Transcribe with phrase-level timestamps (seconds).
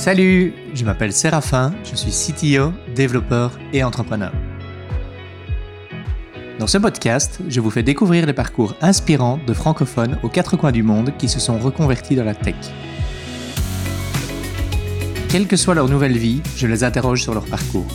[0.00, 4.32] Salut, je m'appelle Séraphin, je suis CTO, développeur et entrepreneur.
[6.58, 10.72] Dans ce podcast, je vous fais découvrir les parcours inspirants de francophones aux quatre coins
[10.72, 12.54] du monde qui se sont reconvertis dans la tech.
[15.28, 17.86] Quelle que soit leur nouvelle vie, je les interroge sur leur parcours.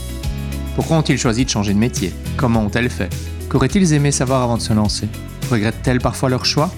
[0.75, 2.13] Pourquoi ont-ils choisi de changer de métier?
[2.37, 3.09] Comment ont-elles fait?
[3.49, 5.07] Qu'auraient-ils aimé savoir avant de se lancer?
[5.49, 6.69] Regrettent-elles parfois leur choix?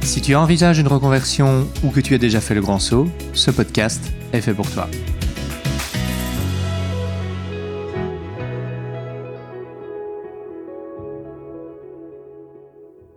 [0.00, 3.52] Si tu envisages une reconversion ou que tu as déjà fait le grand saut, ce
[3.52, 4.02] podcast
[4.34, 4.88] est fait pour toi.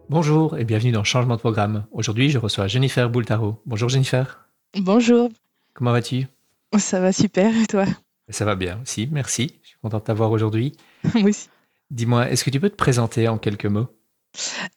[0.10, 1.86] Bonjour et bienvenue dans Changement de programme.
[1.92, 3.62] Aujourd'hui, je reçois Jennifer Boultaro.
[3.66, 4.48] Bonjour Jennifer.
[4.78, 5.30] Bonjour.
[5.74, 6.28] Comment vas-tu?
[6.78, 7.86] Ça va super et toi?
[8.30, 9.60] Ça va bien aussi, merci.
[9.64, 10.74] Je suis content de t'avoir aujourd'hui.
[11.16, 11.50] Moi aussi.
[11.90, 13.88] Dis-moi, est-ce que tu peux te présenter en quelques mots?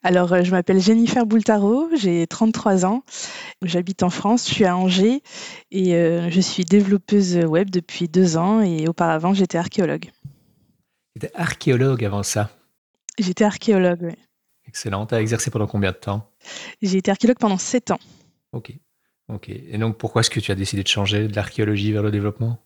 [0.03, 3.03] Alors, euh, je m'appelle Jennifer Boultaro, j'ai 33 ans,
[3.63, 5.23] j'habite en France, je suis à Angers
[5.71, 10.11] et euh, je suis développeuse web depuis deux ans et auparavant j'étais archéologue.
[11.15, 12.51] Tu étais archéologue avant ça?
[13.19, 14.15] J'étais archéologue, oui.
[14.67, 15.05] Excellent.
[15.05, 16.31] Tu as exercé pendant combien de temps?
[16.81, 17.99] J'ai été archéologue pendant sept ans.
[18.53, 18.73] Ok.
[19.29, 19.49] Ok.
[19.49, 22.59] Et donc, pourquoi est-ce que tu as décidé de changer de l'archéologie vers le développement?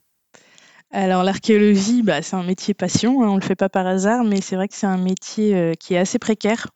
[0.90, 4.22] Alors l'archéologie, bah, c'est un métier passion, hein, on ne le fait pas par hasard,
[4.24, 6.68] mais c'est vrai que c'est un métier euh, qui est assez précaire.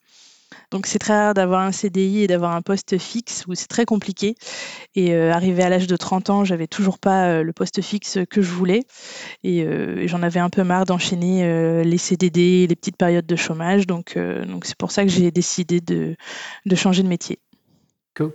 [0.71, 3.85] Donc c'est très rare d'avoir un CDI et d'avoir un poste fixe où c'est très
[3.85, 4.35] compliqué.
[4.95, 8.19] Et euh, arrivé à l'âge de 30 ans, j'avais toujours pas euh, le poste fixe
[8.29, 8.83] que je voulais.
[9.45, 9.67] Et
[10.09, 13.87] j'en avais un peu marre d'enchaîner les CDD, les petites périodes de chômage.
[13.87, 14.19] Donc
[14.63, 16.17] c'est pour ça que j'ai décidé de
[16.75, 17.39] changer de métier.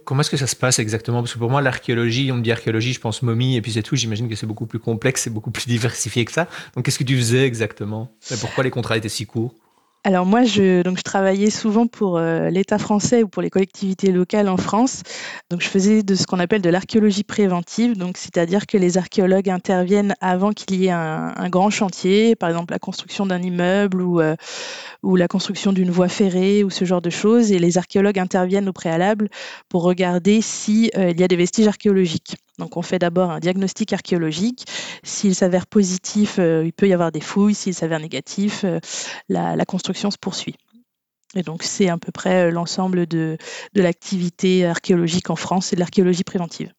[0.05, 1.21] Comment est-ce que ça se passe exactement?
[1.21, 3.83] Parce que pour moi, l'archéologie, on me dit archéologie, je pense momie, et puis c'est
[3.83, 3.95] tout.
[3.95, 6.47] J'imagine que c'est beaucoup plus complexe, c'est beaucoup plus diversifié que ça.
[6.75, 8.09] Donc, qu'est-ce que tu faisais exactement?
[8.31, 9.53] Et pourquoi les contrats étaient si courts?
[10.05, 14.49] Alors moi, je, donc travaillais souvent pour euh, l'État français ou pour les collectivités locales
[14.49, 15.01] en France.
[15.49, 19.49] Donc je faisais de ce qu'on appelle de l'archéologie préventive, donc c'est-à-dire que les archéologues
[19.49, 24.19] interviennent avant qu'il y ait un, grand chantier, par exemple la construction d'un immeuble ou,
[24.19, 24.35] euh,
[25.03, 28.73] la construction d'une voie ferrée ou ce genre de choses, et les archéologues interviennent au
[28.73, 29.29] préalable
[29.69, 32.35] pour regarder si euh, il y a des vestiges archéologiques.
[32.59, 34.65] Donc on fait d'abord un diagnostic archéologique.
[35.03, 37.55] S'il s'avère positif, euh, il peut y avoir des fouilles.
[37.55, 38.79] S'il s'avère négatif, euh,
[39.29, 40.55] la, la construction se poursuit.
[41.35, 43.37] Et donc, c'est à peu près euh, l'ensemble de,
[43.73, 46.71] de l'activité archéologique en France et de l'archéologie préventive.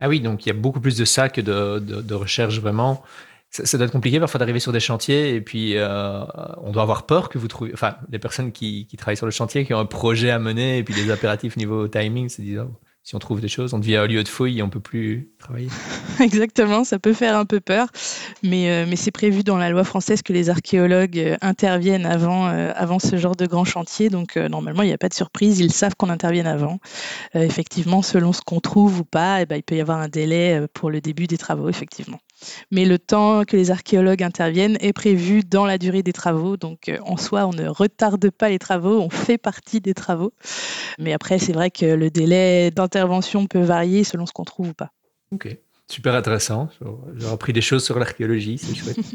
[0.00, 2.58] Ah oui, donc il y a beaucoup plus de ça que de, de- de recherche
[2.58, 3.02] vraiment.
[3.50, 6.24] Ça, ça doit être compliqué parfois d'arriver sur des chantiers et puis euh,
[6.62, 7.72] on doit avoir peur que vous trouviez.
[7.74, 10.78] Enfin, les personnes qui, qui travaillent sur le chantier, qui ont un projet à mener
[10.78, 13.78] et puis les impératifs niveau timing, se disent oh, si on trouve des choses, on
[13.78, 15.68] devient un lieu de fouille et on peut plus travailler.
[16.20, 17.88] Exactement, ça peut faire un peu peur,
[18.42, 22.48] mais, euh, mais c'est prévu dans la loi française que les archéologues euh, interviennent avant,
[22.48, 24.08] euh, avant ce genre de grand chantier.
[24.08, 26.78] Donc, normalement, il n'y a pas de surprise, ils savent qu'on intervienne avant.
[27.34, 30.66] Effectivement, selon ce qu'on trouve ou pas, eh ben, il peut y avoir un délai
[30.74, 32.18] pour le début des travaux, effectivement.
[32.70, 36.56] Mais le temps que les archéologues interviennent est prévu dans la durée des travaux.
[36.56, 40.32] Donc, en soi, on ne retarde pas les travaux, on fait partie des travaux.
[40.98, 44.74] Mais après, c'est vrai que le délai d'intervention peut varier selon ce qu'on trouve ou
[44.74, 44.90] pas.
[45.32, 45.56] Ok,
[45.92, 46.68] super intéressant.
[47.16, 48.98] J'ai appris des choses sur l'archéologie, c'est chouette.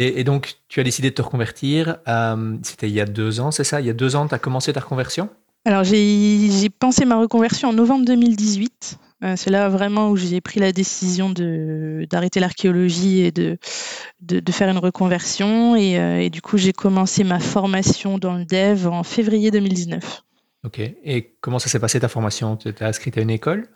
[0.00, 1.96] Et, et donc, tu as décidé de te reconvertir.
[2.06, 3.80] euh, C'était il y a deux ans, c'est ça?
[3.80, 5.28] Il y a deux ans, tu as commencé ta reconversion?
[5.64, 8.96] Alors, j'ai pensé ma reconversion en novembre 2018.
[9.24, 11.30] Euh, c'est là vraiment où j'ai pris la décision
[12.08, 13.58] d'arrêter l'archéologie et de,
[14.20, 15.74] de, de faire une reconversion.
[15.74, 20.22] Et, euh, et du coup, j'ai commencé ma formation dans le dev en février 2019.
[20.62, 20.78] Ok.
[20.78, 22.56] Et comment ça s'est passé ta formation?
[22.56, 23.66] Tu étais inscrite à une école?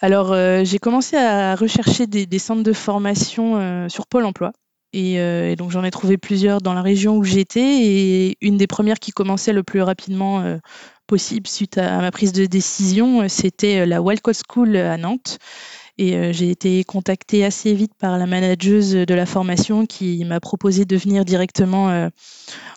[0.00, 4.52] Alors, euh, j'ai commencé à rechercher des, centres de formation euh, sur Pôle emploi.
[4.92, 7.84] Et, euh, et donc, j'en ai trouvé plusieurs dans la région où j'étais.
[7.84, 10.58] Et une des premières qui commençait le plus rapidement
[11.06, 15.38] possible suite à, ma prise de décision, c'était la Wildcott School à Nantes.
[16.00, 20.84] Et j'ai été contactée assez vite par la manageuse de la formation qui m'a proposé
[20.84, 22.08] de venir directement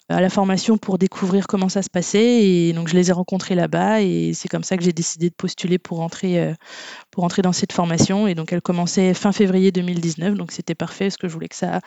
[0.09, 2.43] à la formation pour découvrir comment ça se passait.
[2.43, 4.01] Et donc, je les ai rencontrés là-bas.
[4.01, 6.53] Et c'est comme ça que j'ai décidé de postuler pour rentrer, euh,
[7.11, 8.27] pour entrer dans cette formation.
[8.27, 10.35] Et donc, elle commençait fin février 2019.
[10.35, 11.81] Donc, c'était parfait parce que je voulais que ça,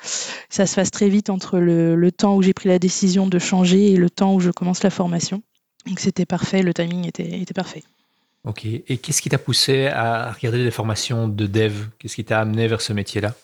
[0.49, 3.39] ça se fasse très vite entre le, le temps où j'ai pris la décision de
[3.39, 5.43] changer et le temps où je commence la formation.
[5.87, 6.63] Donc, c'était parfait.
[6.63, 7.85] Le timing était, était parfait.
[8.45, 8.67] Ok.
[8.67, 11.87] Et qu'est-ce qui t'a poussé à regarder des formations de dev?
[11.99, 13.35] Qu'est-ce qui t'a amené vers ce métier-là?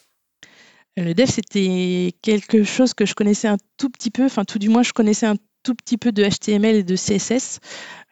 [0.97, 4.69] Le dev, c'était quelque chose que je connaissais un tout petit peu, enfin tout du
[4.69, 7.59] moins je connaissais un tout petit peu de HTML et de CSS.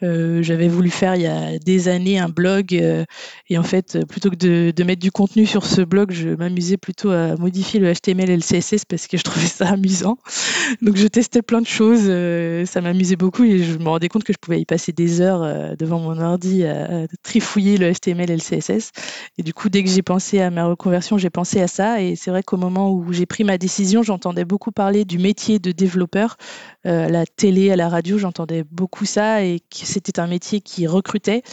[0.01, 3.03] Euh, j'avais voulu faire il y a des années un blog euh,
[3.49, 7.11] et en fait, plutôt que de, mettre du contenu sur ce blog, je m'amusais plutôt
[7.11, 10.17] à modifier le HTML et le CSS parce que je trouvais ça amusant.
[10.81, 14.23] Donc je testais plein de choses, euh, ça m'amusait beaucoup et je me rendais compte
[14.23, 18.37] que je pouvais y passer des heures devant mon ordi à, trifouiller le HTML et
[18.37, 18.91] le CSS.
[19.37, 22.15] Et du coup, dès que j'ai pensé à ma reconversion, j'ai pensé à ça et
[22.15, 25.71] c'est vrai qu'au moment où j'ai pris ma décision, j'entendais beaucoup parler du métier de
[25.71, 26.37] développeur,
[26.85, 29.59] à la télé, à la radio, j'entendais beaucoup ça et
[29.89, 31.43] c'était un métier qui recrutait,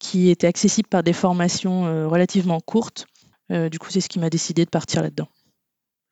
[0.00, 3.06] qui était accessible par des formations euh, relativement courtes.
[3.52, 5.28] Euh, du coup, c'est ce qui m'a décidé de partir là-dedans.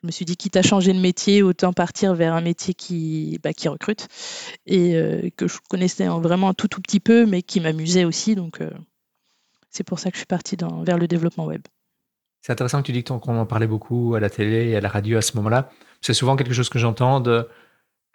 [0.02, 3.38] Je me suis dit, quitte à changer de métier, autant partir vers un métier qui,
[3.42, 4.08] bah, qui recrute
[4.66, 8.34] et euh, que je connaissais vraiment un tout, tout petit peu, mais qui m'amusait aussi.
[8.34, 8.60] Donc,
[9.70, 11.62] c'est pour ça que je suis partie vers le développement web.
[12.40, 14.88] C'est intéressant que tu dis qu'on en parlait beaucoup à la télé et à la
[14.88, 15.70] radio à ce moment-là.
[16.00, 17.20] C'est souvent quelque chose que j'entends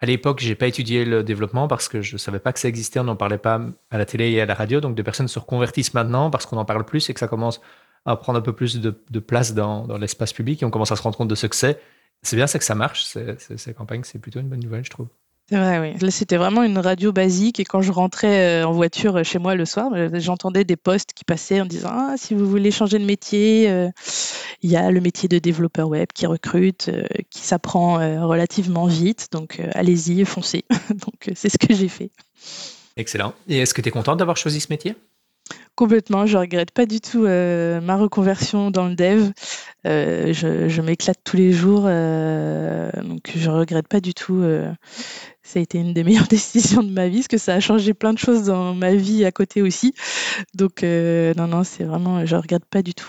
[0.00, 3.00] à l'époque, j'ai pas étudié le développement parce que je savais pas que ça existait,
[3.00, 3.60] on n'en parlait pas
[3.90, 4.80] à la télé et à la radio.
[4.80, 7.60] Donc, des personnes se reconvertissent maintenant parce qu'on en parle plus et que ça commence
[8.04, 11.02] à prendre un peu plus de, place dans, l'espace public et on commence à se
[11.02, 11.80] rendre compte de ce que c'est.
[12.22, 13.04] C'est bien, c'est que ça marche.
[13.04, 15.08] Ces campagnes, c'est plutôt une bonne nouvelle, je trouve.
[15.48, 15.98] C'est vrai, oui.
[15.98, 17.58] Là, c'était vraiment une radio basique.
[17.58, 20.76] Et quand je rentrais euh, en voiture euh, chez moi le soir, euh, j'entendais des
[20.76, 23.66] posts qui passaient en disant Ah, si vous voulez changer de métier,
[24.62, 26.90] il y a le métier de développeur web qui recrute,
[27.30, 27.94] qui s'apprend
[28.26, 29.28] relativement vite.
[29.32, 30.64] Donc, allez-y, foncez.
[30.90, 32.10] donc, c'est ce que j'ai fait.
[32.96, 33.32] Excellent.
[33.48, 34.96] Et est-ce que tu es contente d'avoir choisi ce métier?
[35.74, 39.30] Complètement, je regrette pas du tout ma reconversion dans le dev.
[39.84, 44.42] je, m'éclate tous les jours, donc je regrette pas du tout
[45.48, 47.94] ça a été une des meilleures décisions de ma vie, parce que ça a changé
[47.94, 49.94] plein de choses dans ma vie à côté aussi.
[50.54, 53.08] Donc, euh, non, non, c'est vraiment, je regarde pas du tout.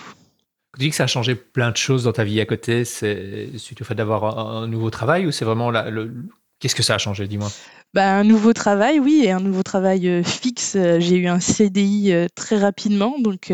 [0.76, 3.58] Tu dis que ça a changé plein de choses dans ta vie à côté, c'est
[3.58, 5.72] suite au fait d'avoir un, nouveau travail ou c'est vraiment.
[6.60, 7.50] Qu'est-ce que ça a changé, dis-moi?
[7.94, 10.78] Bah, un nouveau travail, oui, et un nouveau travail euh, fixe.
[11.00, 13.52] J'ai eu un CDI euh, très rapidement, donc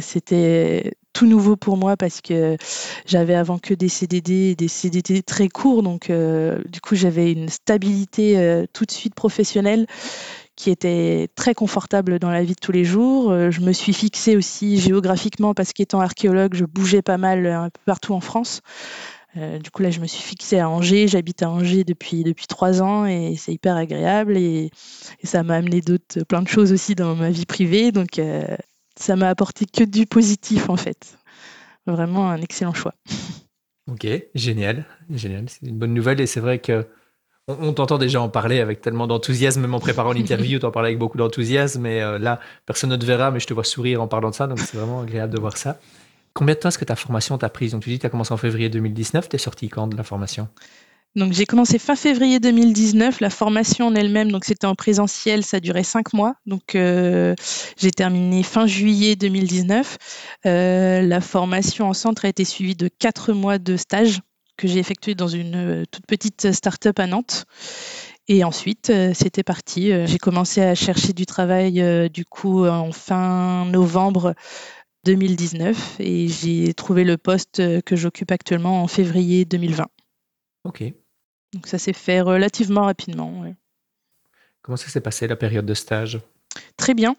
[0.00, 2.58] c'était tout nouveau pour moi parce que
[3.06, 7.48] j'avais avant que des CDD, des CDD très courts, donc euh, du coup j'avais une
[7.48, 9.86] stabilité euh, tout de suite professionnelle
[10.56, 13.30] qui était très confortable dans la vie de tous les jours.
[13.30, 17.70] Euh, je me suis fixée aussi géographiquement parce qu'étant archéologue, je bougeais pas mal un
[17.70, 18.60] peu partout en France.
[19.36, 21.08] Du coup, là, je me suis fixée à Angers.
[21.08, 24.36] J'habite à Angers depuis, depuis trois ans et c'est hyper agréable.
[24.36, 24.70] Et,
[25.22, 27.92] ça m'a amené d'autres, plein de choses aussi dans ma vie privée.
[27.92, 28.20] Donc,
[28.96, 31.18] ça m'a apporté que du positif en fait.
[31.86, 32.94] Vraiment un excellent choix.
[33.90, 35.44] Ok, génial, génial.
[35.48, 36.86] C'est une bonne nouvelle et c'est vrai que
[37.48, 40.98] on, t'entend déjà en parler avec tellement d'enthousiasme, même en préparant l'interview, t'en parlais avec
[40.98, 44.08] beaucoup d'enthousiasme, mais euh, là, personne ne te verra, mais je te vois sourire en
[44.08, 45.78] parlant de ça, donc c'est vraiment agréable de voir ça.
[46.36, 47.72] Combien de temps est-ce que ta formation t'a prise?
[47.72, 49.96] Donc tu dis que tu as commencé en février 2019, tu es sorti quand de
[49.96, 50.48] la formation?
[51.14, 55.60] Donc j'ai commencé fin février 2019, la formation en elle-même, donc c'était en présentiel, ça
[55.60, 56.34] durait cinq mois.
[56.44, 57.34] Donc euh,
[57.78, 59.96] j'ai terminé fin juillet 2019.
[60.44, 64.20] Euh, la formation en centre a été suivie de quatre mois de stage
[64.58, 67.46] que j'ai effectué dans une euh, toute petite start-up à Nantes.
[68.28, 69.92] Et ensuite, c'était parti.
[70.04, 74.34] J'ai commencé à chercher du travail du coup en fin novembre
[75.06, 79.86] 2019 et j'ai trouvé le poste que j'occupe actuellement en février 2020.
[80.64, 80.82] Ok.
[81.54, 83.44] Donc ça s'est fait relativement rapidement.
[84.62, 86.18] Comment ça s'est passé la période de stage?
[86.76, 87.16] Très bien.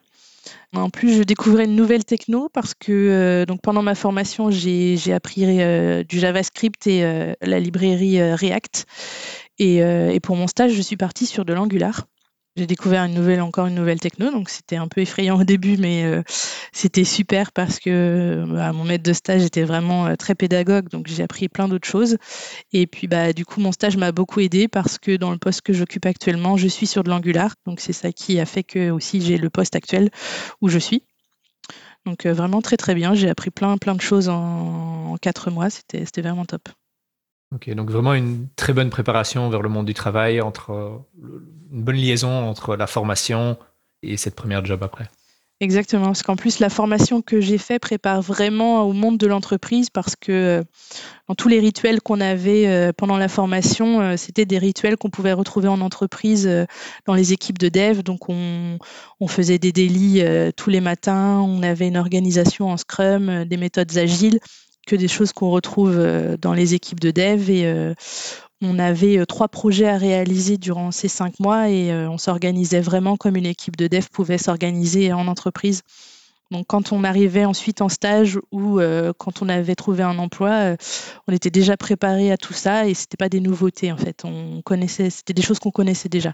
[0.74, 5.14] En plus, je découvrais une nouvelle techno parce que euh, donc pendant ma formation, j'ai
[5.14, 8.86] appris euh, du JavaScript et euh, la librairie React.
[9.60, 12.08] et, pour mon stage, je suis partie sur de l'Angular.
[12.58, 15.78] J'ai découvert une nouvelle, encore une nouvelle techno, donc c'était un peu effrayant au début,
[15.78, 16.24] mais euh,
[16.72, 21.06] c'était super parce que bah, mon maître de stage était vraiment euh, très pédagogue, donc
[21.06, 22.18] j'ai appris plein d'autres choses.
[22.74, 25.62] Et puis bah du coup mon stage m'a beaucoup aidé parce que dans le poste
[25.62, 28.90] que j'occupe actuellement, je suis sur de l'Angular, donc c'est ça qui a fait que
[28.90, 30.10] aussi j'ai le poste actuel
[30.60, 31.04] où je suis.
[32.08, 35.52] Donc euh, vraiment très très bien, j'ai appris plein plein de choses en, en quatre
[35.52, 36.70] mois, c'était vraiment top.
[37.52, 41.02] Donc vraiment une très bonne préparation vers le monde du travail, entre
[41.72, 43.58] une bonne liaison entre la formation
[44.04, 45.10] et cette première job après.
[45.60, 49.90] Exactement, parce qu'en plus la formation que j'ai fait prépare vraiment au monde de l'entreprise
[49.90, 50.64] parce que euh,
[51.28, 55.10] dans tous les rituels qu'on avait euh, pendant la formation, euh, c'était des rituels qu'on
[55.10, 56.48] pouvait retrouver en entreprise
[57.08, 58.04] dans les équipes de dev.
[58.04, 58.78] Donc on,
[59.20, 60.24] on faisait des délits
[60.56, 64.40] tous les matins, on avait une organisation en Scrum, des méthodes agiles
[64.88, 67.52] que des choses qu'on retrouve euh, dans les équipes de dev.
[67.52, 67.94] Et euh,
[68.62, 73.18] on avait euh, trois projets à réaliser durant ces cinq mois et on s'organisait vraiment
[73.18, 75.84] comme une équipe de dev pouvait s'organiser en entreprise.
[76.50, 78.80] Donc quand on arrivait ensuite en stage ou
[79.18, 80.78] quand on avait trouvé un emploi,
[81.28, 84.24] on était déjà préparé à tout ça et c'était pas des nouveautés en fait.
[84.24, 86.34] On connaissait, c'était des choses qu'on connaissait déjà.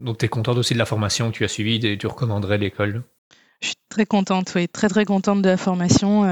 [0.00, 2.58] Donc, tu es contente aussi de la formation que tu as suivie et tu recommanderais
[2.58, 3.04] l'école?
[3.62, 6.24] Je suis très contente, oui, très très contente de la formation.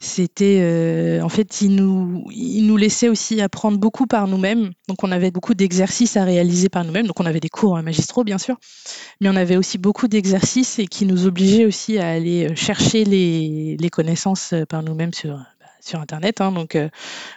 [0.00, 4.70] C'était, euh, en fait, il nous, il nous laissait aussi apprendre beaucoup par nous-mêmes.
[4.86, 7.08] Donc, on avait beaucoup d'exercices à réaliser par nous-mêmes.
[7.08, 8.56] Donc, on avait des cours magistraux, bien sûr,
[9.20, 13.04] mais on avait aussi beaucoup d'exercices et qui nous obligeaient aussi à aller euh, chercher
[13.04, 16.40] les, les connaissances euh, par nous-mêmes sur, bah, sur Internet.
[16.40, 16.52] Hein.
[16.52, 16.78] donc,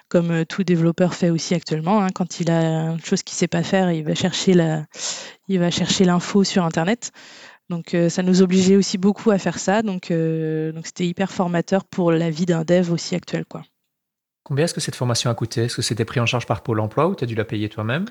[0.07, 3.47] comme tout développeur fait aussi actuellement, hein, quand il a une chose qu'il ne sait
[3.47, 4.85] pas faire, il va chercher la,
[5.47, 7.11] il va chercher l'info sur Internet.
[7.71, 9.81] Donc euh, ça nous obligeait aussi beaucoup à faire ça.
[9.81, 13.45] Donc euh, donc c'était hyper formateur pour la vie d'un dev aussi actuel.
[13.45, 13.63] Quoi.
[14.43, 15.63] Combien est-ce que cette formation a coûté?
[15.63, 17.69] Est-ce que c'était pris en charge par Pôle Emploi ou tu as dû la payer
[17.69, 18.05] toi-même?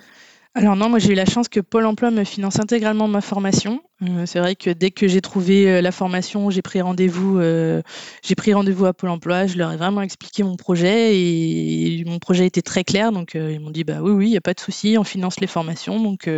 [0.55, 3.83] Alors non, moi j'ai eu la chance que Pôle Emploi me finance intégralement ma formation.
[4.03, 8.55] Euh, c'est vrai que dès que j'ai trouvé la formation, j'ai pris rendez-vous, j'ai pris
[8.55, 9.47] rendez-vous à Pôle Emploi.
[9.47, 13.13] Je leur ai vraiment expliqué mon projet et, mon projet était très clair.
[13.13, 15.39] Donc ils m'ont dit bah oui oui, il y a pas de souci, on finance
[15.39, 16.01] les formations.
[16.01, 16.29] Donc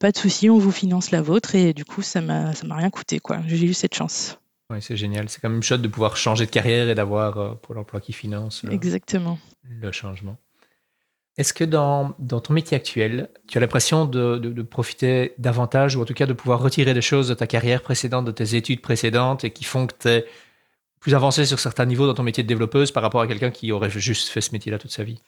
[0.00, 1.54] pas de souci, on vous finance la vôtre.
[1.54, 3.40] Et du coup, ça m'a, ça m'a rien coûté, quoi.
[3.46, 4.38] J'ai eu cette chance.
[4.70, 5.28] Oui, c'est génial.
[5.28, 8.12] C'est quand même chouette de pouvoir changer de carrière et d'avoir euh, pour l'emploi qui
[8.12, 9.38] finance le, Exactement.
[9.68, 10.36] le changement.
[11.36, 16.02] Est-ce que dans, dans, ton métier actuel, tu as l'impression de, de, profiter davantage, ou
[16.02, 18.80] en tout cas de pouvoir retirer des choses de ta carrière précédente, de tes études
[18.80, 20.26] précédentes, et qui font que tu es
[21.00, 23.72] plus avancé sur certains niveaux dans ton métier de développeuse par rapport à quelqu'un qui
[23.72, 25.18] aurait juste fait ce métier-là toute sa vie?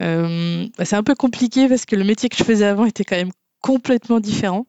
[0.00, 3.04] Euh, bah, C'est un peu compliqué parce que le métier que je faisais avant était
[3.04, 4.66] quand même complètement différent.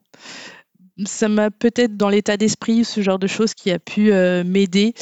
[1.05, 4.93] Ça m'a peut-être dans l'état d'esprit ce genre de choses qui a pu euh, m'aider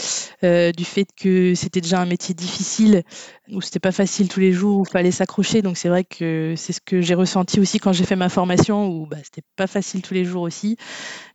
[0.44, 3.04] euh, du fait que c'était déjà un métier difficile
[3.50, 5.62] où c'était pas facile tous les jours où il fallait s'accrocher.
[5.62, 8.88] Donc c'est vrai que c'est ce que j'ai ressenti aussi quand j'ai fait ma formation
[8.88, 10.78] où bah, c'était pas facile tous les jours aussi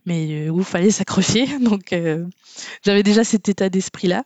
[0.05, 1.45] mais euh, où il fallait s'accrocher.
[1.59, 1.93] Donc
[2.83, 4.23] j'avais déjà cet état d'esprit là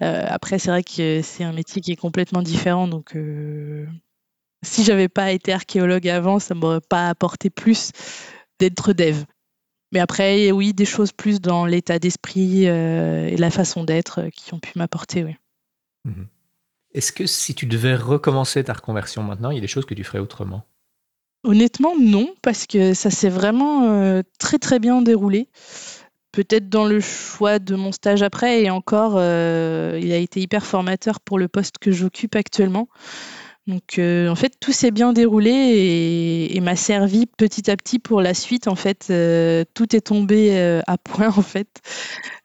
[0.00, 2.88] après c'est vrai que c'est un métier qui est complètement différent.
[2.88, 3.14] Donc
[4.62, 7.92] si j'avais pas été archéologue avant, ça m'aurait pas apporté plus
[8.58, 9.24] d'être dev.
[9.92, 14.30] Mais après, oui, des choses plus dans l'état d'esprit euh, et la façon d'être euh,
[14.30, 15.36] qui ont pu m'apporter, oui.
[16.04, 16.26] Mhm.
[16.94, 19.94] Est-ce que si tu devais recommencer ta reconversion maintenant, il y a des choses que
[19.94, 20.64] tu ferais autrement?
[21.44, 25.48] Honnêtement, non, parce que ça s'est vraiment euh, très très bien déroulé.
[26.32, 31.20] Peut-être dans le choix de mon stage après, et encore, il a été hyper formateur
[31.20, 32.88] pour le poste que j'occupe actuellement.
[33.68, 38.22] Donc euh, en fait tout s'est bien déroulé et, m'a servi petit à petit pour
[38.22, 38.66] la suite.
[38.66, 41.68] En fait euh, tout est tombé euh, à point en fait.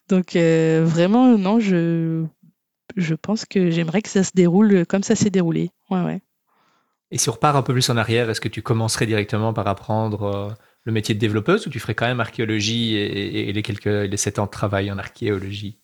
[0.09, 2.25] Donc vraiment non je
[3.21, 5.71] pense que j'aimerais que ça se déroule comme ça s'est déroulé.
[5.89, 6.21] Ouais ouais.
[7.09, 9.67] Et si on repart un peu plus en arrière, est-ce que tu commencerais directement par
[9.67, 14.17] apprendre le métier de développeuse ou tu ferais quand même archéologie et, les quelques les
[14.17, 15.79] sept ans de travail en archéologie?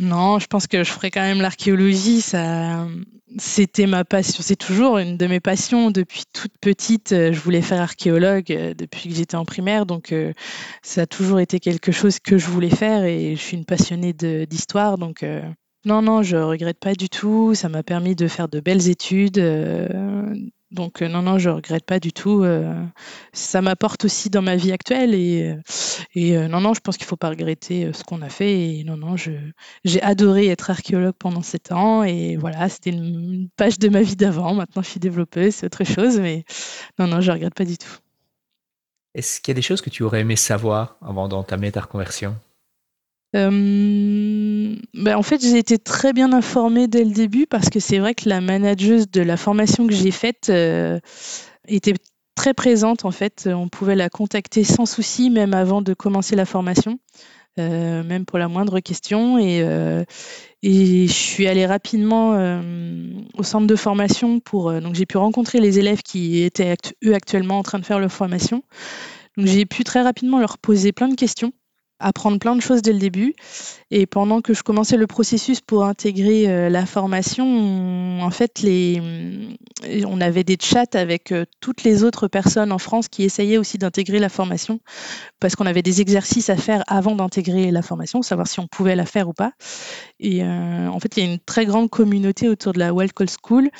[0.00, 2.20] Non, je pense que je ferais quand même l'archéologie.
[2.20, 2.86] Ça,
[3.38, 4.42] c'était ma passion.
[4.42, 7.12] C'est toujours une de mes passions depuis toute petite.
[7.12, 10.32] Euh, je voulais faire archéologue euh, depuis que j'étais en primaire, donc euh,
[10.82, 14.12] ça a toujours été quelque chose que je voulais faire et je suis une passionnée
[14.12, 15.24] d'histoire, donc
[15.84, 17.54] non, non, je regrette pas du tout.
[17.54, 19.38] Ça m'a permis de faire de belles études,
[20.72, 22.42] donc euh, non, non, je regrette pas du tout.
[22.42, 22.84] Euh,
[23.32, 25.54] ça m'apporte aussi dans ma vie actuelle et,
[26.16, 28.78] euh, non, non, je pense qu'il faut pas regretter ce qu'on a fait.
[28.78, 33.78] Et non, non, j'ai adoré être archéologue pendant sept ans et voilà, c'était une page
[33.78, 34.54] de ma vie d'avant.
[34.54, 36.44] Maintenant, je suis développeuse, c'est autre chose, mais
[36.98, 37.98] non, non, je regrette pas du tout.
[39.14, 42.36] Est-ce qu'il y a des choses que tu aurais aimé savoir avant d'entamer ta reconversion?
[43.34, 47.98] Euh, ben en fait, j'ai été très bien informée dès le début parce que c'est
[47.98, 50.98] vrai que la manageuse de la formation que j'ai faite euh,
[51.66, 51.94] était
[52.34, 53.04] très présente.
[53.04, 56.98] En fait, on pouvait la contacter sans souci, même avant de commencer la formation,
[57.58, 59.38] euh, même pour la moindre question.
[59.38, 59.60] Et,
[60.62, 62.32] et je suis allée rapidement
[63.34, 64.72] au centre de formation pour.
[64.80, 68.12] donc, j'ai pu rencontrer les élèves qui étaient eux actuellement en train de faire leur
[68.12, 68.62] formation.
[69.38, 71.52] Donc, j'ai pu très rapidement leur poser plein de questions
[72.02, 73.34] apprendre plein de choses dès le début.
[73.90, 78.60] Et pendant que je commençais le processus pour intégrer euh, la formation, on, en fait,
[78.62, 79.00] les,
[80.06, 83.78] on avait des chats avec euh, toutes les autres personnes en France qui essayaient aussi
[83.78, 84.80] d'intégrer la formation,
[85.40, 88.96] parce qu'on avait des exercices à faire avant d'intégrer la formation, savoir si on pouvait
[88.96, 89.52] la faire ou pas.
[90.20, 93.12] Et euh, en fait, il y a une très grande communauté autour de la Wild
[93.12, 93.70] Call School.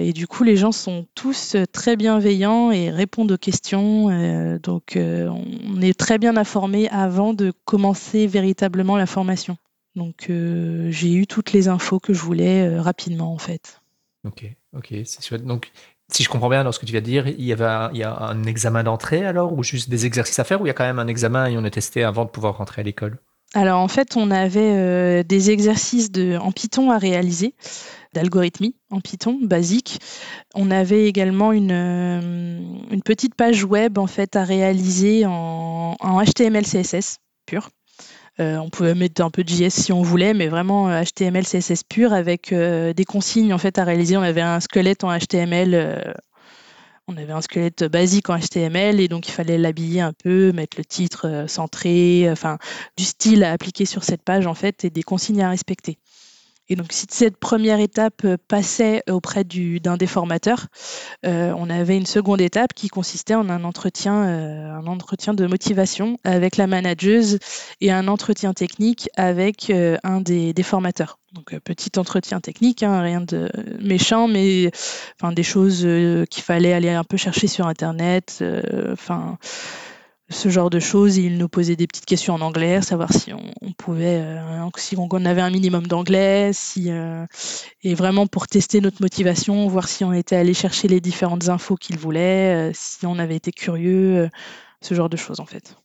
[0.00, 4.10] Et du coup, les gens sont tous euh, très bienveillants et répondent aux questions.
[4.10, 9.56] Euh, donc, euh, on est très bien informé avant de commencer véritablement la formation.
[9.96, 13.80] Donc, j'ai eu toutes les infos que je voulais rapidement, en fait.
[14.24, 14.44] Ok,
[14.76, 15.44] ok, c'est chouette.
[15.44, 15.72] Donc,
[16.12, 17.98] si je comprends bien dans ce que tu viens de dire, il y, avait il
[17.98, 20.70] y a un examen d'entrée alors, ou juste des exercices à faire, ou il y
[20.70, 23.18] a quand même un examen et on est testé avant de pouvoir rentrer à l'école?
[23.54, 27.54] Alors en fait, on avait des exercices de, en Python à réaliser,
[28.12, 30.00] d'algorithmie en Python basique.
[30.54, 31.70] On avait également une,
[32.90, 37.70] une petite page web en fait à réaliser en, HTML, CSS pur.
[38.38, 42.12] on pouvait mettre un peu de JS si on voulait, mais vraiment HTML, CSS pur
[42.12, 44.16] avec des consignes en fait à réaliser.
[44.16, 46.14] On avait un squelette en HTML
[47.08, 50.76] on avait un squelette basique en HTML et donc il fallait l'habiller un peu, mettre
[50.76, 52.58] le titre euh, centré, enfin
[52.98, 55.98] du style à appliquer sur cette page en fait et des consignes à respecter.
[56.70, 60.66] Et donc, si cette première étape euh, passait auprès d'un des formateurs,
[61.24, 65.46] euh, on avait une seconde étape qui consistait en un entretien, euh, un entretien de
[65.46, 67.38] motivation avec la manageuse
[67.80, 69.72] et un entretien technique avec
[70.02, 71.18] un des, formateurs.
[71.32, 73.48] Donc, petit entretien technique, hein, rien de
[73.80, 74.70] méchant, mais
[75.32, 75.86] des choses
[76.30, 78.42] qu'il fallait aller un peu chercher sur Internet.
[80.30, 81.16] Ce genre de choses.
[81.16, 85.08] Il nous posait des petites questions en anglais, savoir si on, pouvait, euh, si on
[85.24, 87.26] avait un minimum d'anglais, si euh,
[87.82, 91.76] et vraiment pour tester notre motivation, voir si on était allé chercher les différentes infos
[91.76, 94.28] qu'il voulait, euh, si on avait été curieux,
[94.80, 95.76] ce genre de choses en fait.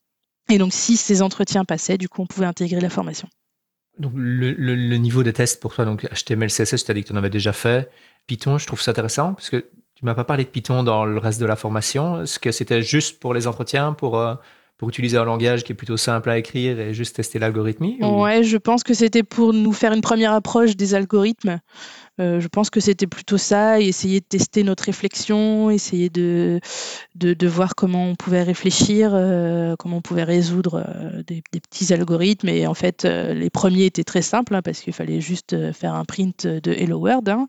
[0.50, 3.29] Et donc si ces entretiens passaient, du coup on pouvait intégrer la formation.
[4.00, 7.13] Donc le, niveau de test pour toi, donc HTML, CSS, tu as dit que tu
[7.13, 7.89] en avais déjà fait.
[8.25, 11.17] Python, je trouve ça intéressant parce que tu m'as pas parlé de Python dans le
[11.17, 12.23] reste de la formation.
[12.23, 14.35] Est-ce que c'était juste pour les entretiens, pour, euh,
[14.77, 18.43] pour utiliser un langage qui est plutôt simple à écrire et juste tester l'algorithme Ouais,
[18.43, 21.59] je pense que c'était pour nous faire une première approche des algorithmes.
[22.20, 26.60] Euh, je pense que c'était plutôt ça, essayer de tester notre réflexion, essayer de,
[27.15, 32.50] de, voir comment on pouvait réfléchir, euh, comment on pouvait résoudre euh, des, petits algorithmes.
[32.50, 36.05] Et en fait, les premiers étaient très simples, hein, parce qu'il fallait juste faire un
[36.05, 37.27] print de Hello World.
[37.29, 37.48] Hein.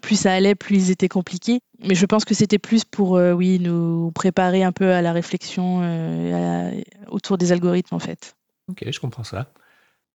[0.00, 1.60] Plus ça allait, plus ils étaient compliqués.
[1.80, 5.82] Mais je pense que c'était plus pour, oui, nous préparer un peu à la réflexion
[7.08, 8.36] autour des algorithmes, en fait.
[8.68, 9.48] Ok, je comprends ça.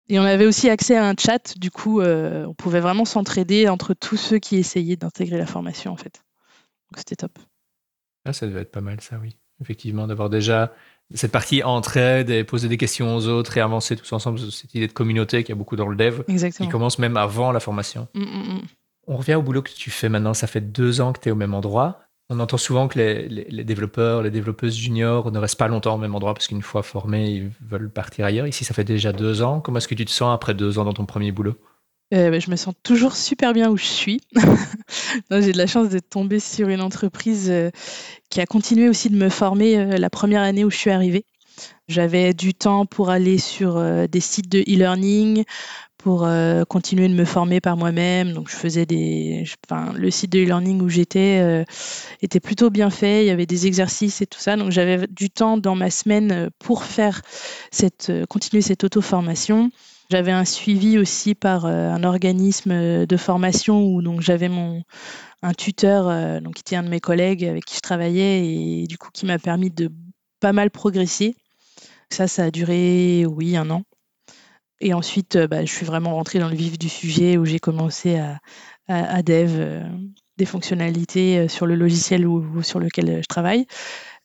[0.09, 3.69] Et on avait aussi accès à un chat, du coup, euh, on pouvait vraiment s'entraider
[3.69, 6.23] entre tous ceux qui essayaient d'intégrer la formation, en fait.
[6.91, 7.37] Donc c'était top.
[8.25, 9.37] Ah, ça devait être pas mal, ça, oui.
[9.61, 10.73] Effectivement, d'avoir déjà
[11.13, 14.87] cette partie entraide et poser des questions aux autres et avancer tous ensemble, cette idée
[14.87, 16.67] de communauté qui a beaucoup dans le dev, Exactement.
[16.67, 18.07] qui commence même avant la formation.
[18.15, 18.61] Mm, mm, mm.
[19.07, 20.33] On revient au boulot que tu fais maintenant.
[20.33, 21.99] Ça fait deux ans que tu es au même endroit.
[22.31, 26.13] On entend souvent que les, développeurs, les développeuses juniors ne restent pas longtemps au même
[26.13, 28.45] endroit parce qu'une fois formés, ils veulent partir ailleurs.
[28.45, 29.61] Ici, ça fait déjà deux ans.
[29.61, 31.55] Comment est-ce que tu te sens après deux ans dans ton premier boulot?
[32.13, 34.21] Euh, bah, je me sens toujours super bien où je suis.
[35.31, 37.71] J'ai de la chance d'être tombée sur une entreprise euh,
[38.29, 41.25] qui a continué aussi de me former euh, la première année où je suis arrivée.
[41.87, 45.43] J'avais du temps pour aller sur des sites de e-learning,
[45.99, 48.31] pour euh, continuer de me former par moi-même.
[48.31, 49.43] Donc, je faisais des.
[49.95, 51.65] Le site de e-learning où j'étais euh,
[52.21, 53.23] était plutôt bien fait.
[53.23, 54.55] Il y avait des exercices et tout ça.
[54.55, 57.21] Donc, j'avais du temps dans ma semaine euh, pour faire
[57.69, 59.71] cette, continuer cette auto-formation.
[60.09, 64.81] J'avais un suivi aussi par un organisme de formation où j'avais mon
[65.43, 68.97] un tuteur donc qui était un de mes collègues avec qui je travaillais et du
[68.97, 69.91] coup qui m'a permis de
[70.39, 71.35] pas mal progresser.
[72.09, 73.83] Ça, ça a duré, oui, un an.
[74.81, 77.59] Et ensuite, euh, bah, je suis vraiment rentrée dans le vif du sujet où j'ai
[77.59, 78.17] commencé
[78.87, 79.83] à, dev euh,
[80.37, 82.25] des fonctionnalités euh, sur le logiciel
[82.63, 83.67] sur lequel je travaille.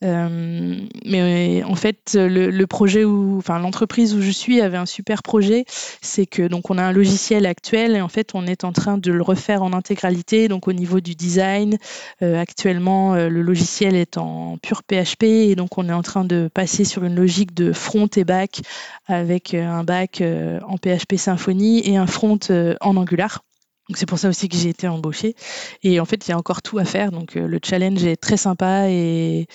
[0.03, 5.65] Mais en fait, le, projet où, enfin, l'entreprise où je suis avait un super projet.
[6.01, 8.99] C'est que donc on a un logiciel actuel et en fait on est en train
[8.99, 10.49] de le refaire en intégralité.
[10.49, 11.79] Donc au niveau du design,
[12.21, 16.85] actuellement le logiciel est en pur PHP et donc on est en train de passer
[16.85, 18.63] sur une logique de front et back
[19.07, 22.39] avec un back en PHP Symfony et un front
[22.81, 23.43] en Angular.
[23.93, 25.35] C'est pour ça aussi que j'ai été embauchée.
[25.83, 27.11] Et en fait, il y a encore tout à faire.
[27.13, 29.47] Donc euh, le challenge est très sympa et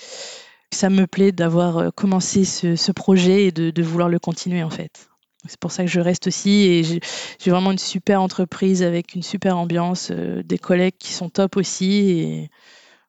[0.72, 5.08] ça me plaît d'avoir euh, commencé ce, projet et de, vouloir le continuer en fait.
[5.46, 9.22] C'est pour ça que je reste aussi et j'ai vraiment une super entreprise avec une
[9.22, 12.48] super ambiance, euh, des collègues qui sont top aussi.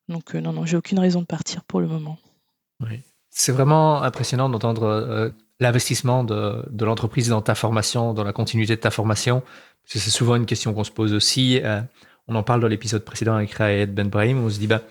[0.08, 2.18] Donc non, non, j'ai aucune raison de partir pour le moment.
[2.80, 3.02] Oui.
[3.30, 8.90] C'est vraiment impressionnant d'entendre l'investissement de, l'entreprise dans ta formation, dans la continuité de ta
[8.90, 9.44] formation.
[9.86, 11.62] C'est souvent une question qu'on se pose aussi.
[11.64, 11.82] Euh,
[12.28, 14.82] on en parle dans l'épisode précédent avec Raed Ben Brahim, on se dit, bah,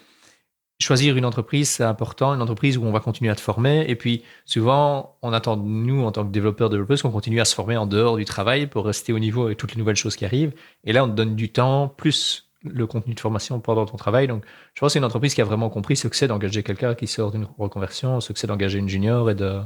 [0.79, 3.85] choisir une entreprise, c'est important, une entreprise où on va continuer à te former.
[3.89, 7.55] Et puis, souvent, on attend, nous, en tant que développeurs, développeuses, qu'on continue à se
[7.55, 10.25] former en dehors du travail pour rester au niveau avec toutes les nouvelles choses qui
[10.25, 10.53] arrivent.
[10.85, 14.29] Et là, on te donne du temps, plus le contenu de formation pendant ton travail.
[14.29, 16.63] Donc, je pense que c'est une entreprise qui a vraiment compris ce que c'est d'engager
[16.63, 19.61] quelqu'un qui sort d'une reconversion, ce que c'est d'engager une junior et de,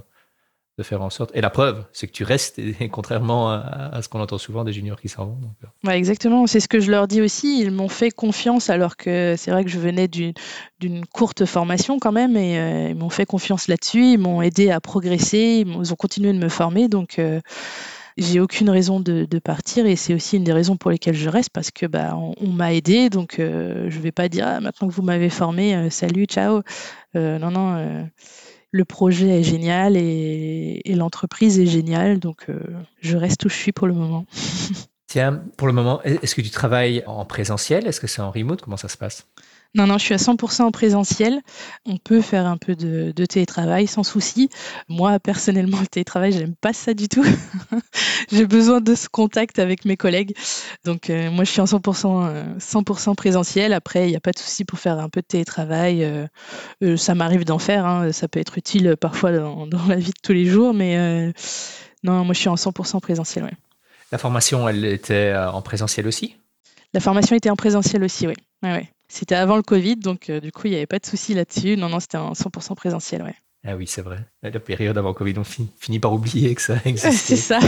[0.76, 1.30] de faire en sorte.
[1.34, 2.60] Et la preuve, c'est que tu restes,
[2.90, 5.38] contrairement à, ce qu'on entend souvent des juniors qui s'en vont.
[5.86, 5.90] Euh.
[5.90, 7.60] Exactement, c'est ce que je leur dis aussi.
[7.60, 12.12] Ils m'ont fait confiance alors que c'est vrai que je venais d'une courte formation quand
[12.12, 14.12] même et euh, ils m'ont fait confiance là-dessus.
[14.14, 16.88] Ils m'ont aidé à progresser, ils, ont continué de me former.
[16.88, 17.40] Donc, euh,
[18.16, 21.50] j'ai aucune raison de, partir et c'est aussi une des raisons pour lesquelles je reste
[21.50, 24.92] parce que bah on, m'a aidé donc euh, je vais pas dire ah, maintenant que
[24.92, 26.62] vous m'avez formé salut ciao
[27.14, 28.06] non non
[28.74, 32.46] le projet est génial et, l'entreprise est géniale donc
[33.00, 34.26] je reste où je suis pour le moment.
[35.06, 37.86] Tiens, pour le moment, est-ce que tu travailles en présentiel?
[37.86, 38.62] Est-ce que c'est en remote?
[38.62, 39.28] Comment ça se passe?
[39.74, 41.40] Non, non, je suis à 100% en présentiel.
[41.84, 44.48] On peut faire un peu de, télétravail sans souci.
[44.88, 47.24] Moi, personnellement, le télétravail, j'aime pas ça du tout.
[48.30, 50.36] J'ai besoin de ce contact avec mes collègues.
[50.84, 53.72] Donc, euh, moi, je suis en 100%, 100 euh, présentiel.
[53.72, 56.04] Après, il n'y a pas de souci pour faire un peu de télétravail.
[56.04, 57.84] Euh, ça m'arrive d'en faire.
[57.84, 58.12] Hein.
[58.12, 60.72] Ça peut être utile parfois dans, la vie de tous les jours.
[60.72, 61.32] Mais
[62.04, 63.50] non, moi, je suis en 100% présentiel.
[64.12, 66.36] La formation, elle était en présentiel aussi?
[66.92, 68.34] La formation était en présentiel aussi, oui.
[68.62, 68.88] Ouais, ouais.
[69.08, 71.76] C'était avant le Covid, donc euh, du coup, il n'y avait pas de souci là-dessus.
[71.76, 73.34] Non, non, c'était un 100% présentiel, ouais.
[73.66, 74.18] Ah oui, c'est vrai.
[74.42, 77.12] La période avant le Covid, on finit par oublier que ça existait.
[77.12, 77.60] c'est ça.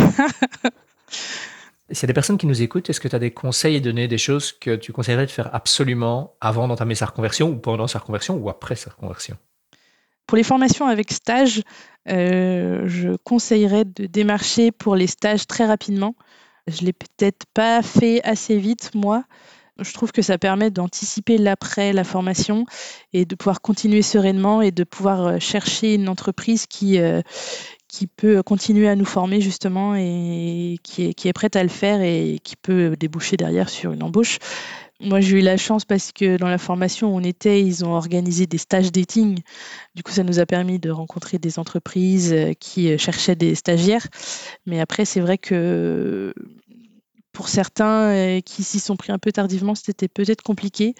[1.90, 3.80] S'il y a des personnes qui nous écoutent, est-ce que tu as des conseils à
[3.80, 7.86] donner, des choses que tu conseillerais de faire absolument avant d'entamer sa reconversion ou pendant
[7.86, 9.36] sa reconversion ou après sa reconversion?
[10.26, 11.62] Pour les formations avec stage,
[12.08, 16.16] euh, je conseillerais de démarcher pour les stages très rapidement.
[16.66, 19.22] Je ne l'ai peut-être pas fait assez vite, moi.
[19.78, 22.64] Je trouve que ça permet d'anticiper l'après la formation
[23.12, 27.20] et de pouvoir continuer sereinement et de pouvoir euh, chercher une entreprise qui, euh,
[27.86, 31.68] qui peut continuer à nous former justement et qui est, qui est prête à le
[31.68, 34.38] faire et qui peut déboucher derrière sur une embauche.
[34.98, 37.92] Moi, j'ai eu la chance parce que dans la formation où on était, ils ont
[37.92, 39.40] organisé des stages dating.
[39.94, 44.06] Du coup, ça nous a permis de rencontrer des entreprises euh, qui cherchaient des stagiaires.
[44.64, 46.32] Mais après, c'est vrai que
[47.36, 50.94] pour certains euh, qui s'y sont pris un peu tardivement, c'était peut-être compliqué.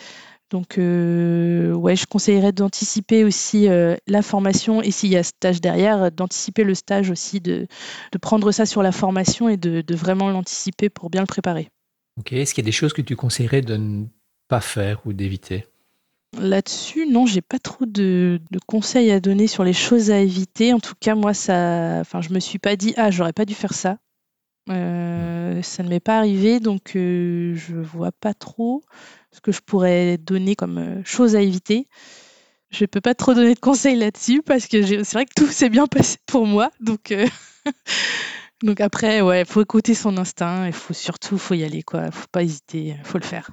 [0.51, 5.63] Donc, euh, ouais, je conseillerais d'anticiper aussi euh, la formation et s'il y a stage
[5.63, 7.67] derrière, d'anticiper le stage aussi, de,
[8.21, 11.71] prendre ça sur la formation et de, vraiment l'anticiper pour bien le préparer.
[12.21, 14.05] Ok, est-ce qu'il y a des choses que tu conseillerais de ne
[14.49, 15.65] pas faire ou d'éviter?
[16.39, 20.75] Là-dessus, non, j'ai pas trop de, conseils à donner sur les choses à éviter.
[20.75, 23.55] En tout cas, moi, ça, enfin, je me suis pas dit ah, j'aurais pas dû
[23.55, 23.97] faire ça.
[24.69, 28.83] Euh, ça ne m'est pas arrivé, donc euh, je vois pas trop
[29.31, 31.89] ce que je pourrais donner comme euh, chose à éviter.
[32.71, 35.69] Je peux pas trop donner de conseils là-dessus parce que c'est vrai que tout s'est
[35.69, 37.15] bien passé pour moi, donc
[38.63, 42.27] donc après, ouais, faut écouter son instinct, il faut surtout faut y aller quoi, faut
[42.33, 43.51] pas hésiter, faut le faire.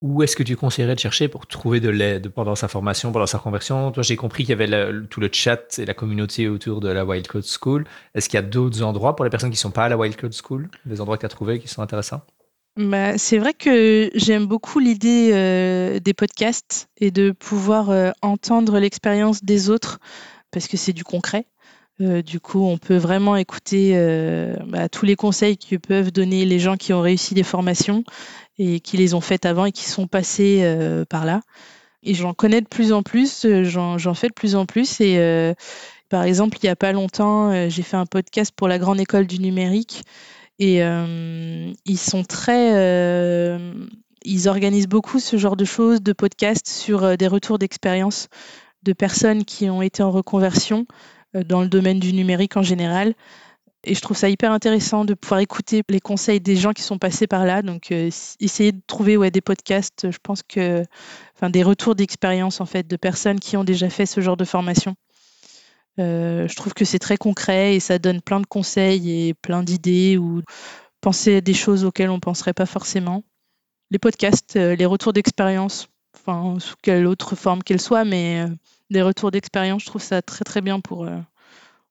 [0.00, 3.26] Où est-ce que tu conseillerais de chercher pour trouver de l'aide pendant sa formation, pendant
[3.26, 3.90] sa conversion?
[3.90, 7.04] Toi, j'ai compris qu'il y avait tout le chat et la communauté autour de la
[7.04, 7.84] Wildcode School.
[8.14, 9.96] Est-ce qu'il y a d'autres endroits pour les personnes qui ne sont pas à la
[9.96, 10.70] Wildcode School?
[10.86, 12.22] Des endroits que tu as trouvés qui sont intéressants?
[12.76, 18.78] Bah, c'est vrai que j'aime beaucoup l'idée euh, des podcasts et de pouvoir euh, entendre
[18.78, 19.98] l'expérience des autres
[20.52, 21.46] parce que c'est du concret.
[22.00, 23.94] Euh, du coup, on peut vraiment écouter
[24.68, 28.04] bah, tous les conseils que peuvent donner les gens qui ont réussi des formations
[28.58, 31.40] et qui les ont faites avant et qui sont passés euh, par là.
[32.02, 35.00] Et j'en connais de plus en plus, euh, j'en fais de plus en plus.
[35.00, 35.54] Et euh,
[36.08, 39.26] par exemple, il n'y a pas longtemps, j'ai fait un podcast pour la Grande École
[39.26, 40.02] du Numérique.
[40.58, 42.72] Et ils sont très.
[44.24, 48.28] ils organisent beaucoup ce genre de choses, de podcasts sur des retours d'expérience
[48.84, 50.86] de personnes qui ont été en reconversion
[51.34, 53.14] dans le domaine du numérique en général.
[53.84, 56.98] Et je trouve ça hyper intéressant de pouvoir écouter les conseils des gens qui sont
[56.98, 57.62] passés par là.
[57.62, 58.10] Donc, euh,
[58.40, 60.82] essayer de trouver ouais, des podcasts, je pense que,
[61.36, 64.44] enfin, des retours d'expérience en fait de personnes qui ont déjà fait ce genre de
[64.44, 64.96] formation.
[66.00, 69.62] Euh, je trouve que c'est très concret et ça donne plein de conseils et plein
[69.62, 70.42] d'idées ou
[71.00, 73.22] penser à des choses auxquelles on ne penserait pas forcément.
[73.90, 75.88] Les podcasts, euh, les retours d'expérience,
[76.58, 78.44] sous quelle autre forme qu'elle soit, mais
[78.90, 81.08] des retours d'expérience, je trouve ça très très bien pour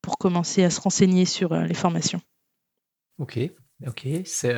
[0.07, 2.21] pour commencer à se renseigner sur euh, les formations.
[3.19, 3.37] Ok,
[3.85, 4.07] ok.
[4.23, 4.55] C'est,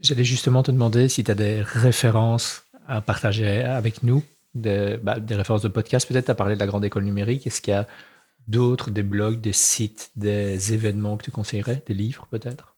[0.00, 4.22] J'allais justement te demander si tu as des références à partager avec nous,
[4.54, 7.46] des, bah, des références de podcast peut-être, tu as parlé de la grande école numérique.
[7.46, 7.86] Est-ce qu'il y a
[8.48, 12.74] d'autres, des blogs, des sites, des événements que tu conseillerais, des livres peut-être?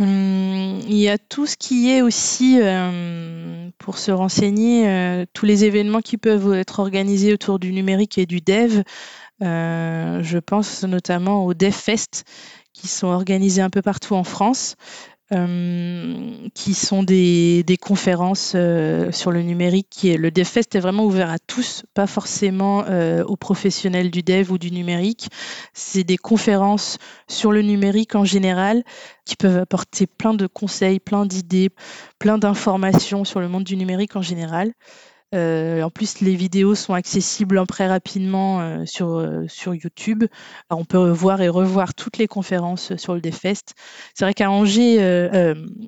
[0.00, 5.44] Hum, il y a tout ce qui est aussi, euh, pour se renseigner, euh, tous
[5.44, 8.82] les événements qui peuvent être organisés autour du numérique et du dev.
[9.42, 12.24] Euh, je pense notamment aux DevFest
[12.72, 14.76] qui sont organisés un peu partout en France.
[15.30, 20.00] Euh, qui sont des, conférences euh, sur le numérique.
[20.04, 22.86] Le DevFest est vraiment ouvert à tous, pas forcément
[23.26, 25.28] aux professionnels du dev ou du numérique.
[25.74, 26.96] C'est des conférences
[27.28, 28.82] sur le numérique en général
[29.26, 31.68] qui peuvent apporter plein de conseils, plein d'idées,
[32.18, 34.72] plein d'informations sur le monde du numérique en général.
[35.34, 40.24] En plus, les vidéos sont accessibles très rapidement sur, sur YouTube.
[40.70, 43.74] on peut voir et revoir toutes les conférences sur le DFest.
[44.14, 44.98] C'est vrai qu'à Angers,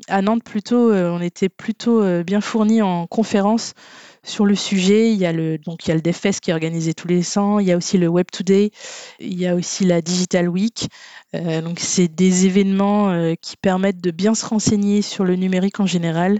[0.08, 3.74] à Nantes plutôt, on était plutôt bien fournis en conférences
[4.22, 5.12] sur le sujet.
[5.12, 7.38] Il y a le, donc, il y a le DevFest qui est organisé tous les
[7.38, 7.58] ans.
[7.58, 8.70] Il y a aussi le Web Today.
[9.18, 10.88] Il y a aussi la Digital Week.
[11.34, 15.80] Euh, donc, c'est des événements euh, qui permettent de bien se renseigner sur le numérique
[15.80, 16.38] en général,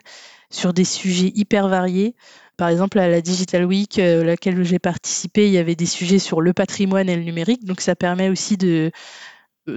[0.51, 2.15] sur des sujets hyper variés.
[2.61, 6.19] Par exemple, à la Digital Week, euh, laquelle j'ai participé, il y avait des sujets
[6.19, 7.65] sur le patrimoine et le numérique.
[7.65, 8.91] Donc, ça permet aussi de,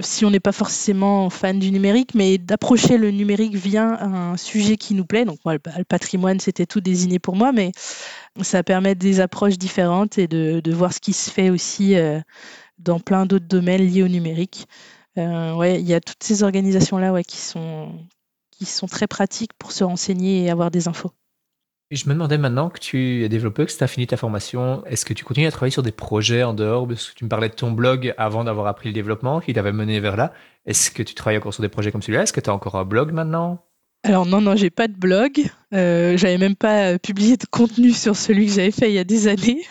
[0.00, 4.76] si on n'est pas forcément fan du numérique, mais d'approcher le numérique via un sujet
[4.76, 5.24] qui nous plaît.
[5.24, 7.72] Donc, moi, le patrimoine, c'était tout désigné pour moi, mais
[8.42, 12.20] ça permet des approches différentes et de, voir ce qui se fait aussi euh,
[12.76, 14.66] dans plein d'autres domaines liés au numérique.
[15.16, 17.92] Euh, ouais, il y a toutes ces organisations-là ouais, qui, sont,
[18.50, 21.12] qui sont très pratiques pour se renseigner et avoir des infos
[21.94, 25.04] je me demandais maintenant que tu es développeur, que tu as fini ta formation, est-ce
[25.04, 27.48] que tu continues à travailler sur des projets en dehors Parce que tu me parlais
[27.48, 30.32] de ton blog avant d'avoir appris le développement, qui t'avait mené vers là?
[30.66, 32.22] Est-ce que tu travailles encore sur des projets comme celui-là?
[32.22, 33.64] Est-ce que tu as encore un blog maintenant?
[34.02, 35.46] Alors non, non, j'ai pas de blog.
[35.74, 38.98] Euh, j'avais même pas euh, publié de contenu sur celui que j'avais fait il y
[38.98, 39.62] a des années.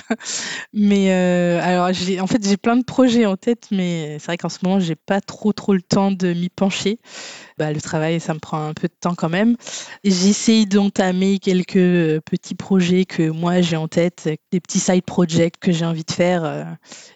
[0.74, 1.88] mais euh, alors,
[2.20, 4.94] en fait, j'ai plein de projets en tête, mais c'est vrai qu'en ce moment, j'ai
[4.94, 6.98] pas trop trop le temps de m'y pencher.
[7.56, 9.56] Bah, le travail, ça me prend un peu de temps quand même.
[10.04, 15.72] J'essaye d'entamer quelques petits projets que moi j'ai en tête, des petits side projects que
[15.72, 16.66] j'ai envie de faire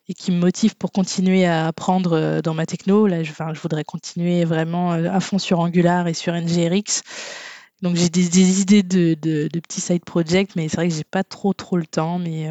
[0.09, 3.07] et qui me motivent pour continuer à apprendre dans ma techno.
[3.07, 7.03] Là, je voudrais continuer vraiment à fond sur Angular et sur NGRX.
[7.87, 11.53] Donc j'ai des, idées de, petits side projects, mais c'est vrai que j'ai pas trop
[11.53, 12.49] trop le temps, mais,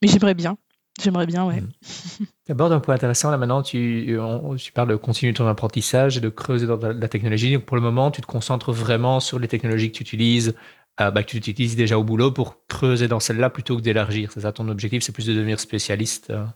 [0.00, 0.56] mais j'aimerais bien.
[1.02, 1.62] J'aimerais bien, ouais.
[2.48, 4.16] D'abord, un point intéressant, là maintenant, tu,
[4.58, 7.52] tu parles de continuer ton apprentissage et de creuser dans la, technologie.
[7.52, 10.54] Donc, pour le moment, tu te concentres vraiment sur les technologies que tu utilises,
[11.00, 14.30] euh, bah, que tu utilises déjà au boulot pour creuser dans celles-là plutôt que d'élargir.
[14.32, 16.46] C'est ça ton objectif, c'est plus de devenir spécialiste euh?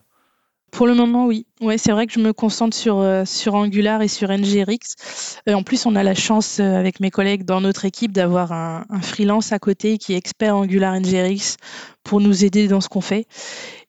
[0.70, 1.46] Pour le moment, oui.
[1.60, 5.38] Ouais, c'est vrai que je me concentre sur, euh, sur Angular et sur NGRX.
[5.48, 9.52] en plus, on a la chance avec mes collègues dans notre équipe d'avoir un, freelance
[9.52, 11.56] à côté qui est expert Angular NGRX
[12.04, 13.26] pour nous aider dans ce qu'on fait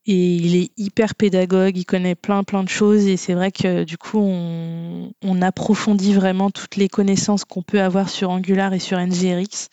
[0.07, 3.83] et il est hyper pédagogue, il connaît plein plein de choses et c'est vrai que
[3.83, 8.99] du coup on, approfondit vraiment toutes les connaissances qu'on peut avoir sur Angular et sur
[8.99, 9.69] NGRX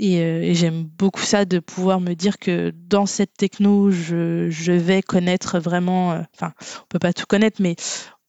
[0.00, 5.02] euh, et, j'aime beaucoup ça de pouvoir me dire que dans cette techno je, vais
[5.02, 7.76] connaître vraiment, euh, enfin on peut pas tout connaître mais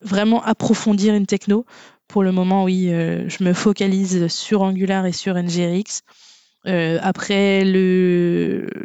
[0.01, 1.65] vraiment approfondir une techno.
[2.07, 6.01] Pour le moment oui, euh, je me focalise sur Angular et sur NGRX.
[6.67, 7.63] Euh, après,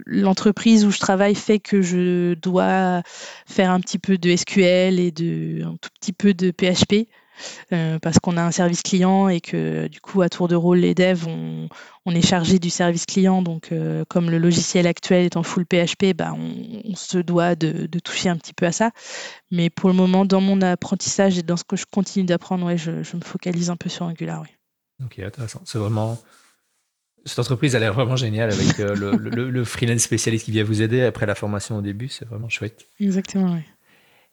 [0.06, 3.02] l'entreprise où je travaille fait que je dois
[3.46, 7.08] faire un petit peu de SQL et de, un tout petit peu de PHP.
[7.72, 10.78] Euh, parce qu'on a un service client et que du coup à tour de rôle
[10.78, 11.68] les devs on,
[12.14, 16.14] est chargé du service client donc euh, comme le logiciel actuel est en full PHP
[16.16, 18.90] bah, on, se doit de, toucher un petit peu à ça
[19.50, 22.76] mais pour le moment dans mon apprentissage et dans ce que je continue d'apprendre ouais,
[22.76, 24.48] je, me focalise un peu sur Angular oui.
[25.04, 26.18] ok intéressant c'est vraiment
[27.26, 31.02] cette entreprise a l'air vraiment géniale avec euh, le, freelance spécialiste qui vient vous aider
[31.02, 32.08] après la formation au début.
[32.08, 32.86] C'est vraiment chouette.
[33.00, 33.62] Exactement, oui.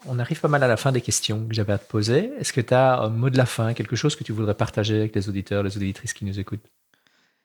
[0.08, 2.32] On arrive pas mal à la fin des questions que j'avais à te poser.
[2.40, 4.98] Est-ce que tu as un mot de la fin, quelque chose que tu voudrais partager
[4.98, 6.66] avec les auditeurs, les auditrices qui nous écoutent?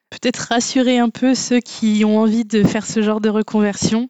[0.08, 4.06] Peut-être rassurer un peu ceux qui ont envie de faire ce genre de reconversion.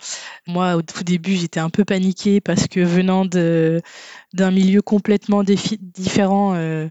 [0.46, 6.54] Moi, au tout début, j'étais un peu paniquée parce que venant d'un milieu complètement différent,
[6.54, 6.88] euh,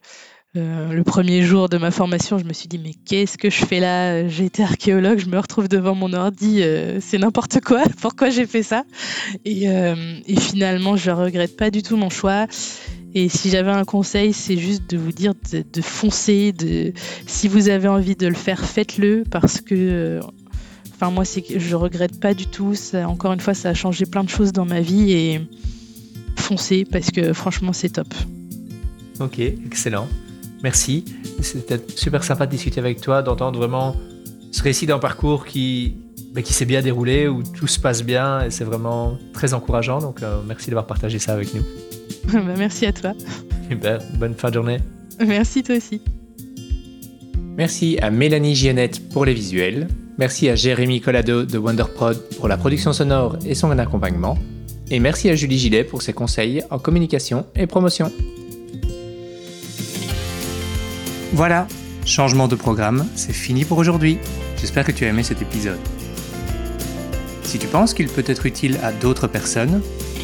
[0.57, 3.65] euh, le premier jour de ma formation, je me suis dit mais qu'est-ce que je
[3.65, 4.27] fais là?
[4.29, 7.83] J'ai été archéologue, je me retrouve devant mon ordi, euh, c'est n'importe quoi.
[8.01, 8.83] Pourquoi j'ai fait ça?
[9.45, 12.47] Euh, et, finalement, je regrette pas du tout mon choix.
[13.13, 16.53] Et si j'avais un conseil, c'est juste de vous dire de, foncer.
[17.27, 20.19] Si vous avez envie de le faire, faites-le parce que,
[20.93, 22.75] enfin moi, c'est je regrette pas du tout.
[22.75, 25.41] Ça, encore une fois, ça a changé plein de choses dans ma vie et
[26.37, 28.13] foncez parce que franchement, c'est top.
[29.21, 30.09] Ok, excellent.
[30.63, 31.05] Merci.
[31.41, 33.95] C'était super sympa de discuter avec toi, d'entendre vraiment
[34.51, 35.95] ce récit d'un parcours qui,
[36.33, 39.99] bah, qui s'est bien déroulé, où tout se passe bien, et c'est vraiment très encourageant.
[39.99, 41.63] Donc, euh, merci d'avoir partagé ça avec nous.
[42.33, 43.13] Bah, merci à toi.
[43.69, 44.79] Super, bonne fin de journée.
[45.19, 46.01] Merci toi aussi.
[47.55, 49.87] Merci à Mélanie Giannette pour les visuels.
[50.17, 54.37] Merci à Jérémy Collado de Wonderprod pour la production sonore et son accompagnement.
[54.89, 58.11] Et merci à Julie Gillet pour ses conseils en communication et promotion.
[61.35, 61.67] Voilà,
[62.05, 64.19] changement de programme, c'est fini pour aujourd'hui.
[64.57, 65.81] J'espère que tu as aimé cet épisode.
[67.43, 69.81] Si tu penses qu'il peut être utile à d'autres personnes,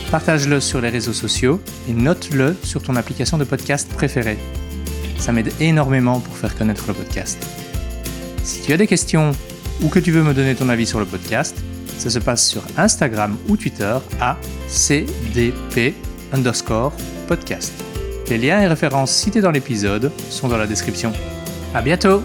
[0.10, 4.38] partage-le sur les réseaux sociaux et note-le sur ton application de podcast préférée.
[5.18, 7.46] Ça m'aide énormément pour faire connaître le podcast.
[8.46, 9.34] Si tu as des questions
[9.84, 11.58] ou que tu veux me donner ton avis sur le podcast,
[11.98, 14.38] ça se passe sur Instagram ou Twitter à
[14.70, 15.94] cdp
[16.32, 16.94] underscore
[17.28, 17.74] podcast.
[18.32, 21.12] Les liens et références cités dans l'épisode sont dans la description.
[21.76, 22.24] À bientôt!